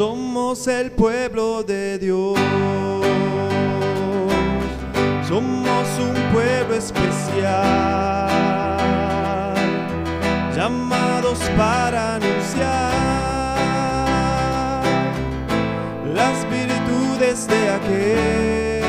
[0.00, 2.38] Somos el pueblo de Dios.
[5.28, 8.30] Somos un pueblo especial,
[10.56, 12.94] llamados para anunciar
[16.14, 18.82] las virtudes de aquel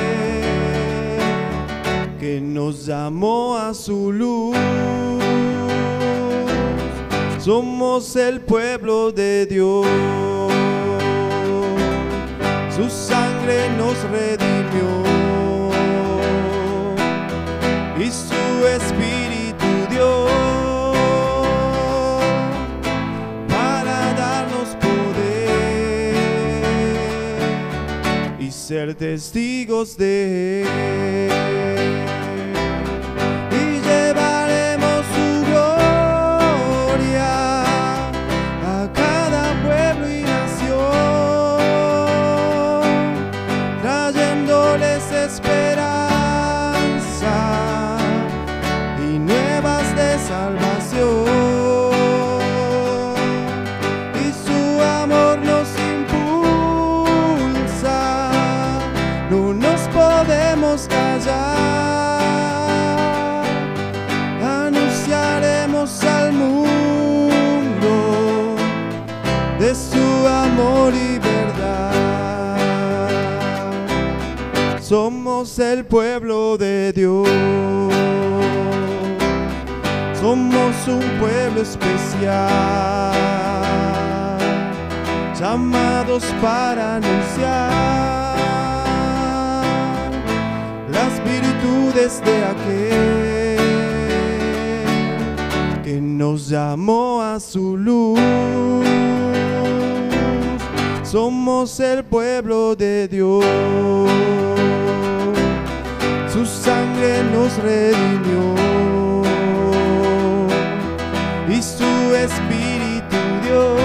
[2.22, 4.56] que nos llamó a su luz.
[7.44, 9.88] Somos el pueblo de Dios.
[12.70, 15.02] Su sangre nos redimió
[18.00, 20.28] y su espíritu dio
[23.48, 26.14] para darnos poder
[28.40, 32.21] y ser testigos de él.
[75.62, 77.30] El pueblo de Dios.
[80.20, 83.14] Somos un pueblo especial,
[85.40, 87.72] llamados para anunciar
[90.92, 93.62] las virtudes de aquel
[95.84, 98.20] que nos llamó a su luz.
[101.04, 103.46] Somos el pueblo de Dios.
[106.42, 108.56] Su sangre nos redimió
[111.48, 113.76] y su espíritu dio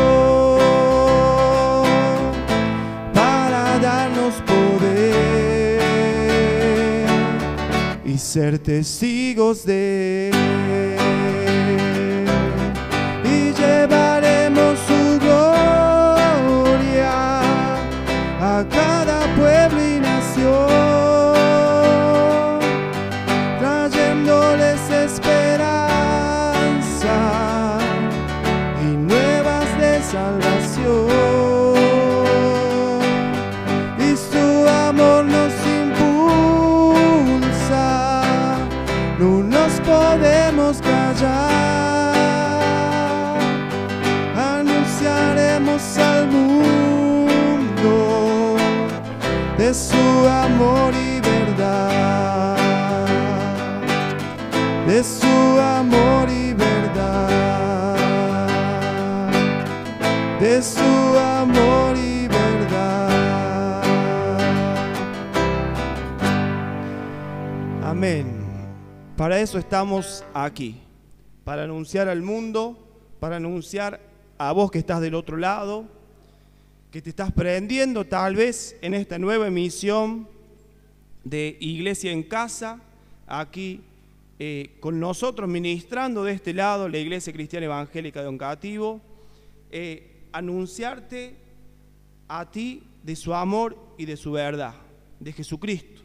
[3.13, 5.83] para darnos poder
[8.07, 10.35] y ser testigos de él.
[13.23, 15.83] Y llevaremos su gloria
[18.41, 18.96] a cada
[67.87, 68.27] Amén.
[69.17, 70.75] Para eso estamos aquí,
[71.45, 72.77] para anunciar al mundo,
[73.21, 74.01] para anunciar
[74.39, 75.85] a vos que estás del otro lado,
[76.91, 80.29] que te estás prendiendo tal vez en esta nueva emisión
[81.23, 82.81] de Iglesia en Casa,
[83.29, 83.83] aquí
[84.41, 89.01] eh, con nosotros ministrando de este lado la Iglesia Cristiana Evangélica de Oncativo,
[89.71, 91.37] eh, anunciarte
[92.27, 94.75] a ti de su amor y de su verdad,
[95.21, 96.03] de Jesucristo,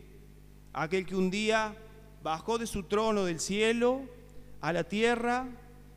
[0.73, 1.75] aquel que un día
[2.23, 4.01] bajó de su trono del cielo
[4.61, 5.47] a la tierra,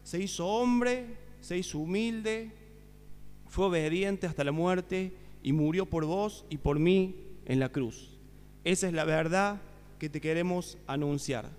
[0.03, 1.07] se hizo hombre,
[1.41, 2.51] se hizo humilde,
[3.49, 7.15] fue obediente hasta la muerte y murió por vos y por mí
[7.45, 8.19] en la cruz.
[8.65, 9.61] Esa es la verdad
[9.99, 11.51] que te queremos anunciar.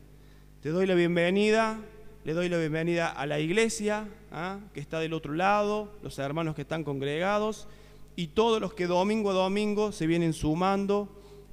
[0.62, 1.80] Te doy la bienvenida,
[2.24, 4.60] le doy la bienvenida a la iglesia ¿ah?
[4.74, 7.68] que está del otro lado, los hermanos que están congregados
[8.16, 11.08] y todos los que domingo a domingo se vienen sumando.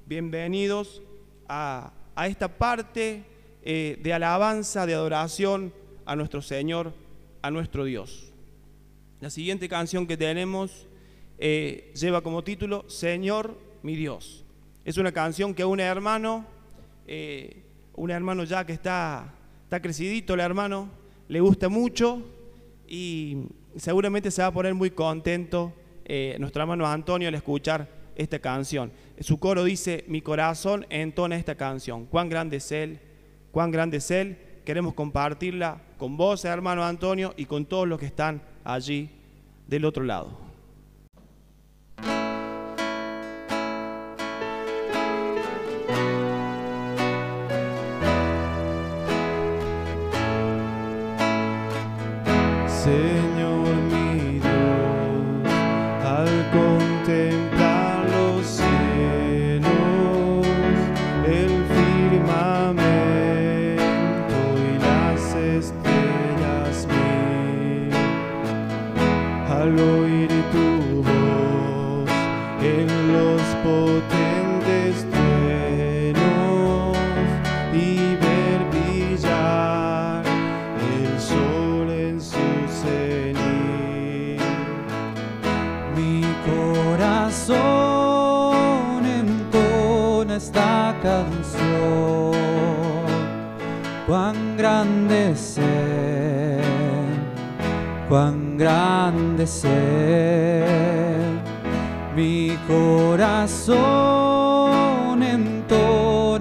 [0.06, 1.02] Bienvenidos
[1.52, 1.92] a,
[2.26, 3.24] esta parte
[3.62, 5.72] eh, de alabanza, de adoración
[6.06, 6.94] a nuestro Señor,
[7.42, 8.32] a nuestro Dios.
[9.20, 10.86] La siguiente canción que tenemos
[11.38, 14.44] eh, lleva como título Señor mi Dios.
[14.84, 16.46] Es una canción que un hermano,
[17.06, 17.62] eh,
[17.94, 19.34] un hermano ya que está,
[19.64, 20.88] está crecidito, el hermano,
[21.28, 22.22] le gusta mucho
[22.88, 23.44] y
[23.76, 25.72] seguramente se va a poner muy contento
[26.04, 28.92] eh, nuestro hermano Antonio al escuchar esta canción.
[29.20, 32.06] Su coro dice, mi corazón entona esta canción.
[32.06, 33.00] Cuán grande es Él,
[33.50, 34.38] cuán grande es Él.
[34.64, 39.10] Queremos compartirla con vos, hermano Antonio, y con todos los que están allí
[39.66, 40.51] del otro lado.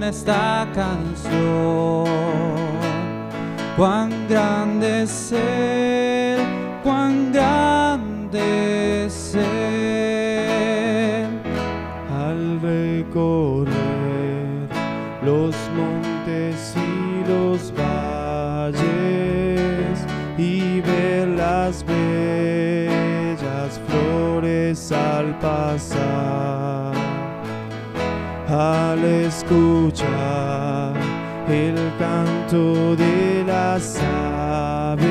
[0.01, 2.05] Entona esta canción.
[3.77, 6.39] Cuán grande es Él,
[6.83, 9.41] cuán grande es Él.
[12.13, 13.71] al recorrer
[15.23, 18.79] los montes y los valles
[20.37, 26.93] y ver las bellas flores al pasar,
[28.47, 29.90] al escuchar
[31.51, 35.05] el canto de las aves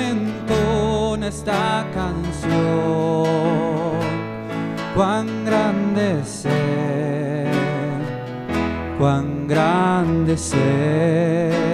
[0.00, 2.50] entona esta canción.
[4.96, 7.52] Cuán grande es Él,
[8.98, 11.71] cuán grande es Él.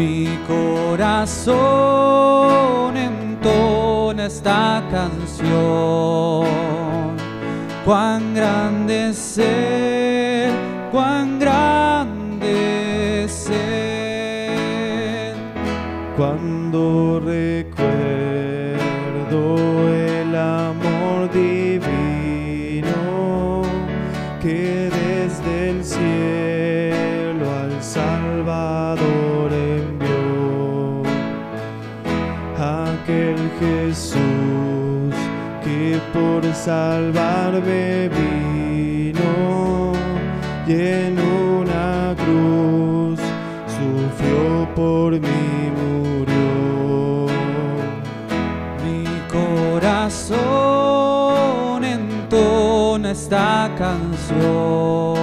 [0.00, 1.56] Mi corazón
[2.96, 6.46] entona esta canción.
[7.84, 9.38] Cuán grande es
[10.90, 11.99] cuán grande
[36.54, 39.92] salvarme vino
[40.66, 43.18] y en una cruz
[43.66, 47.26] sufrió por mí murió.
[48.84, 50.38] Mi corazón
[51.84, 55.18] entona esta canción.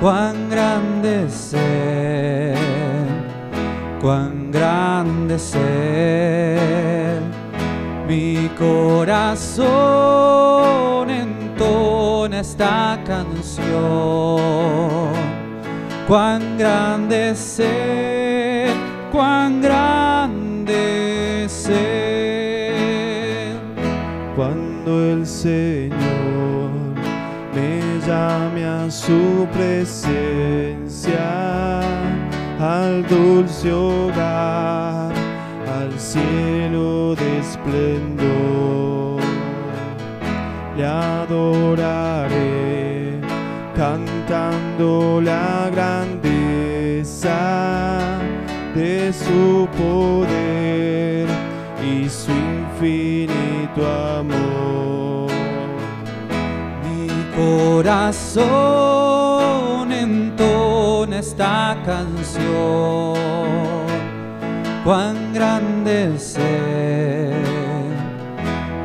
[0.00, 2.54] Cuán grande es Él,
[4.00, 7.05] cuán grande es Él.
[8.06, 9.66] Mi corazón
[11.10, 13.66] entona esta canción.
[16.06, 18.70] Cuán grande es Él,
[19.10, 23.58] cuán grande es Él.
[24.36, 26.70] Cuando el Señor
[27.52, 31.18] me llame a su presencia,
[32.60, 34.75] al dulce hogar,
[36.12, 39.20] cielo de esplendor,
[40.76, 42.36] le adoraré
[43.74, 47.40] cantando la grandeza
[48.74, 51.26] de su poder
[51.82, 53.80] y su infinito
[54.20, 55.30] amor.
[56.84, 58.46] Mi corazón
[59.90, 63.75] entona esta canción.
[64.86, 66.38] Cuán grande es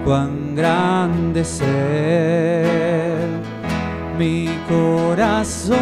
[0.04, 1.58] cuán grande es.
[4.18, 5.78] Mi corazón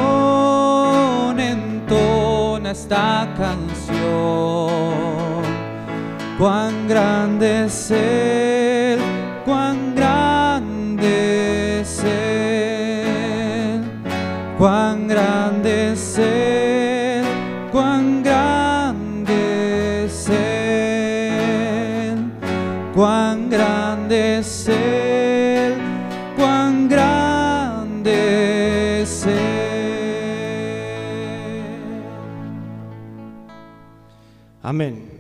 [1.40, 4.68] entona esta canción.
[6.38, 7.94] Cuán grande es
[9.46, 12.04] cuán grande es
[14.58, 16.20] cuán grande es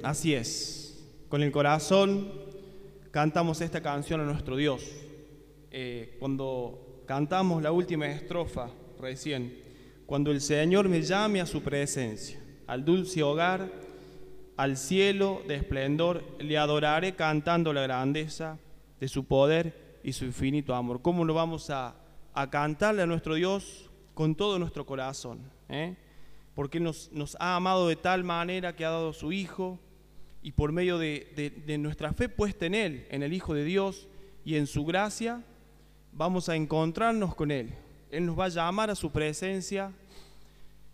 [0.09, 1.07] así es.
[1.29, 2.31] Con el corazón
[3.11, 4.83] cantamos esta canción a nuestro Dios.
[5.71, 9.55] Eh, cuando cantamos la última estrofa recién,
[10.07, 13.71] cuando el Señor me llame a su presencia, al dulce hogar,
[14.57, 18.57] al cielo de esplendor, le adoraré cantando la grandeza
[18.99, 21.03] de su poder y su infinito amor.
[21.03, 21.93] ¿Cómo lo vamos a,
[22.33, 25.39] a cantarle a nuestro Dios con todo nuestro corazón?
[25.69, 25.95] eh?
[26.55, 29.79] Porque nos, nos ha amado de tal manera que ha dado su Hijo
[30.41, 34.07] y por medio de, nuestra fe puesta en Él, en el Hijo de Dios
[34.45, 35.43] y en su gracia,
[36.11, 37.73] vamos a encontrarnos con Él.
[38.11, 39.91] Él nos va a llamar a su presencia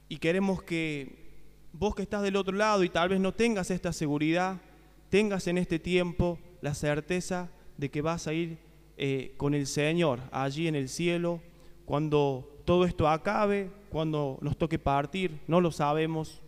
[0.10, 1.26] y queremos que
[1.72, 4.62] vos que estás del otro lado y tal vez no tengas esta seguridad,
[5.10, 8.58] tengas en este tiempo la certeza de que vas a ir
[8.98, 11.42] eh, con el Señor allí en el cielo
[11.86, 16.42] cuando todo esto acabe, cuando nos toque partir, no lo sabemos.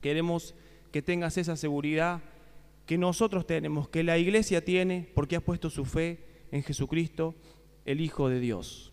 [0.00, 0.54] Queremos
[0.92, 2.20] que tengas esa seguridad
[2.86, 7.34] que nosotros tenemos, que la iglesia tiene, porque ha puesto su fe en Jesucristo,
[7.84, 8.92] el Hijo de Dios.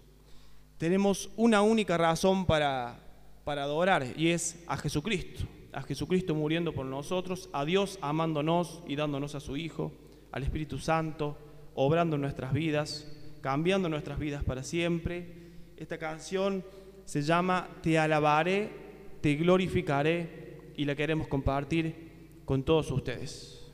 [0.78, 3.00] Tenemos una única razón para,
[3.44, 8.96] para adorar y es a Jesucristo, a Jesucristo muriendo por nosotros, a Dios amándonos y
[8.96, 9.92] dándonos a su Hijo,
[10.32, 11.38] al Espíritu Santo,
[11.76, 15.28] obrando en nuestras vidas, cambiando nuestras vidas para siempre.
[15.76, 16.64] Esta canción
[17.04, 18.72] se llama Te alabaré,
[19.22, 20.49] te glorificaré
[20.80, 23.70] y la queremos compartir con todos ustedes.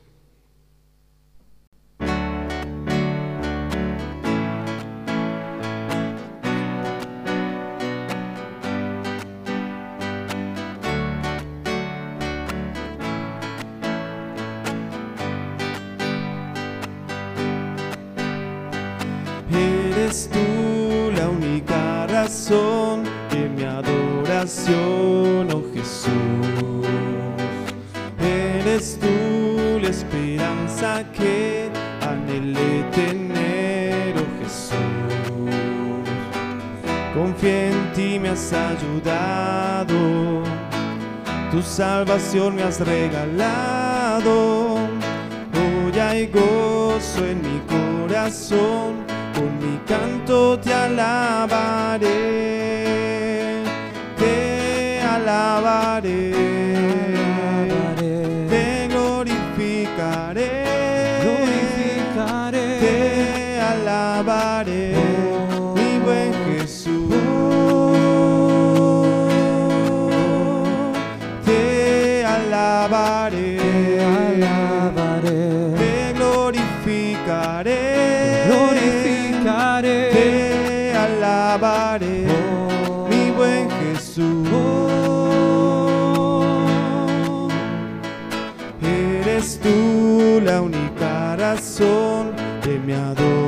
[19.48, 25.05] Eres tú la única razón de mi adoración,
[30.76, 31.70] esperanza que
[32.02, 34.76] anhelé tener, oh Jesús.
[37.14, 39.96] Confié en ti, me has ayudado,
[41.50, 44.74] tu salvación me has regalado.
[45.54, 52.04] Hoy hay gozo en mi corazón, con mi canto te alabaré,
[54.18, 56.25] te alabaré,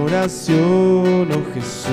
[0.08, 1.88] adoración, oh Jesús.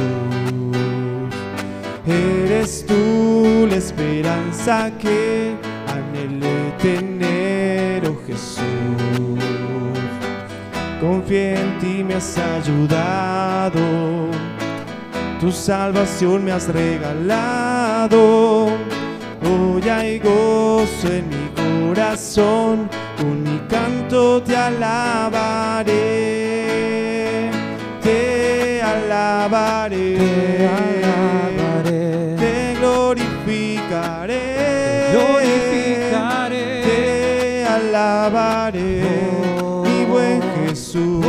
[2.07, 5.55] Eres tú la esperanza que
[5.87, 8.63] anhelé tener, oh Jesús.
[11.01, 13.81] Confié en ti, me has ayudado,
[15.39, 18.67] tu salvación me has regalado.
[19.43, 26.24] Hoy hay gozo en mi corazón, con mi canto te alabaré,
[29.45, 32.35] alabaré, Te alabaré.
[32.35, 34.43] te glorificaré,
[35.11, 36.81] glorificaré.
[36.83, 39.03] te alabaré,
[39.61, 39.83] Oh.
[39.85, 41.25] mi buen Jesús.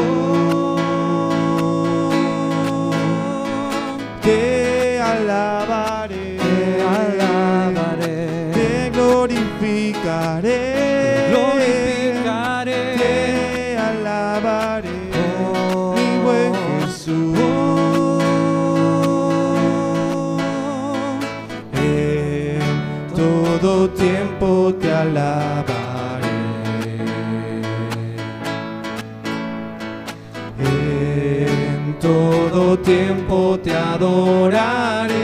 [33.62, 35.14] Te adoraré.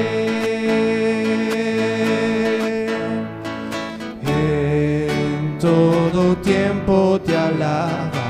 [4.27, 8.22] En todo tiempo te alabaré.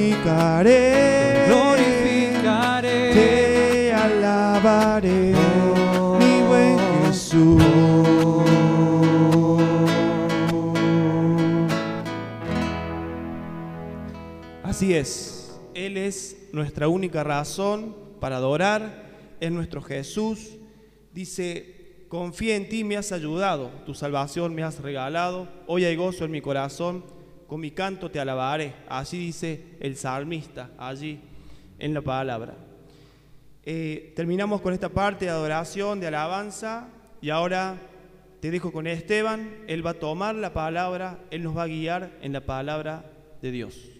[0.00, 5.34] glorificaré, glorificaré, te alabaré,
[6.18, 7.62] mi buen Jesús.
[14.62, 20.56] Así es, Él es nuestra única razón para adorar, es nuestro Jesús.
[21.12, 26.24] Dice, confía en ti, me has ayudado, tu salvación me has regalado, hoy hay gozo
[26.24, 27.19] en mi corazón
[27.50, 28.74] con mi canto te alabaré.
[28.88, 31.18] Así dice el salmista allí
[31.80, 32.54] en la palabra.
[33.64, 36.86] Eh, terminamos con esta parte de adoración, de alabanza,
[37.20, 37.76] y ahora
[38.38, 42.12] te dejo con Esteban, él va a tomar la palabra, él nos va a guiar
[42.22, 43.10] en la palabra
[43.42, 43.99] de Dios.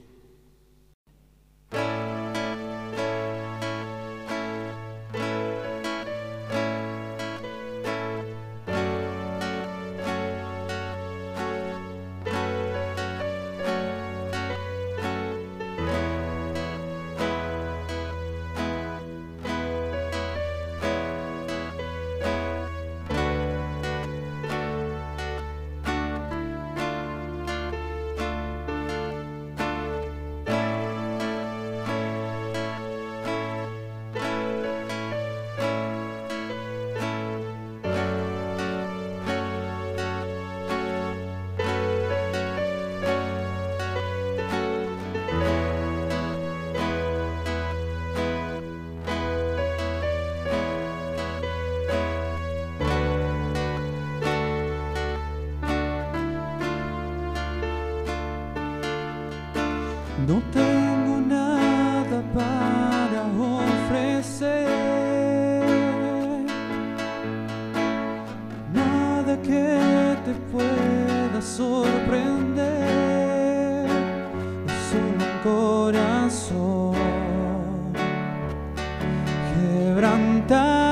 [60.31, 63.23] No tengo nada para
[63.91, 64.69] ofrecer,
[68.73, 72.69] nada que te pueda sorprender,
[74.89, 76.95] solo un corazón.
[79.53, 80.90] Quebrantado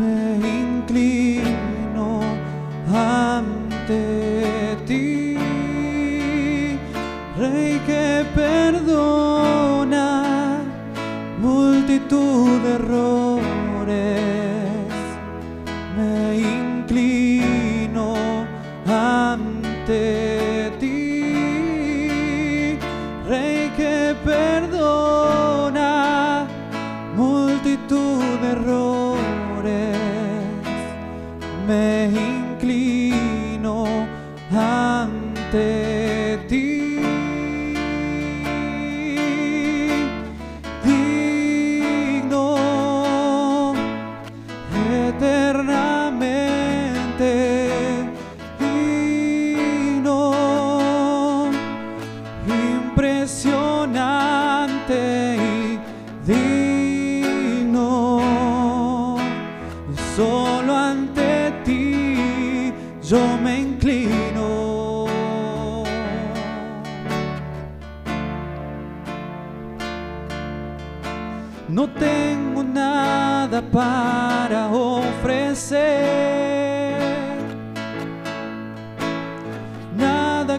[0.00, 2.20] me inclino
[2.92, 4.29] ante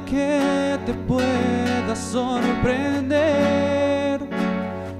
[0.06, 3.20] que te pueda sorprender,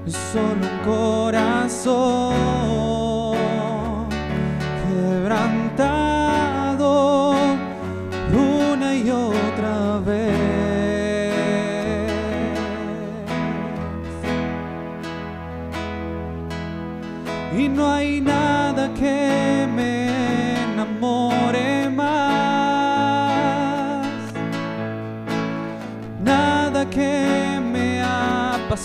[0.06, 2.71] solo un corazón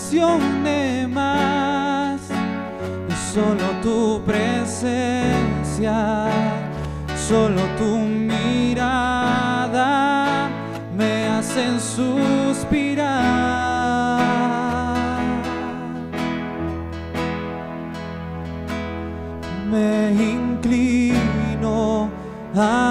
[0.08, 2.22] apasione más,
[3.34, 5.04] solo tu presencia,
[7.28, 9.30] solo tu mirada
[10.96, 13.17] me hacen suspirar.
[19.70, 22.10] me inclino
[22.56, 22.87] ante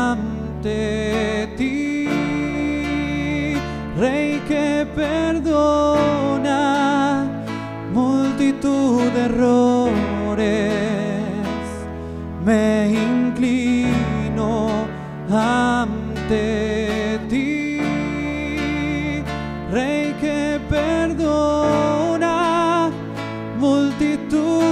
[24.31, 24.65] tu.